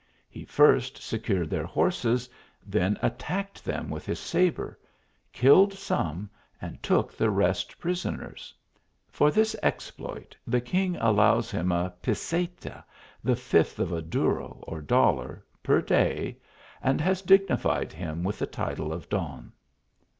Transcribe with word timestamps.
He 0.31 0.45
first 0.45 0.97
secured 0.97 1.51
their 1.51 1.67
horses, 1.67 2.27
then 2.65 2.97
attacked 3.03 3.63
them 3.63 3.87
with 3.91 4.03
his 4.07 4.19
saure; 4.19 4.79
killed 5.31 5.73
some, 5.75 6.27
and 6.59 6.81
took 6.81 7.13
the 7.13 7.29
rest 7.29 7.77
prisoner* 7.77 8.33
For 9.11 9.29
this 9.29 9.55
exploit, 9.61 10.35
the 10.47 10.59
king 10.59 10.95
allows 10.95 11.51
him 11.51 11.71
a 11.71 11.93
peceta, 12.01 12.83
(the 13.23 13.35
fifth 13.35 13.77
of 13.77 13.91
a 13.91 14.01
duro, 14.01 14.57
or 14.63 14.81
dollar,) 14.81 15.45
per 15.61 15.83
day, 15.83 16.39
and 16.81 16.99
has 16.99 17.21
dignified 17.21 17.93
him 17.93 18.23
with 18.23 18.39
the 18.39 18.47
title 18.47 18.91
of 18.91 19.07
Don. 19.07 19.51